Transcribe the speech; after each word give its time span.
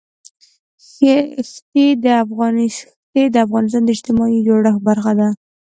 ښتې 1.51 1.87
د 3.33 3.35
افغانستان 3.45 3.81
د 3.85 3.89
اجتماعي 3.95 4.39
جوړښت 4.47 4.81
برخه 4.87 5.11
ده. 5.19 5.27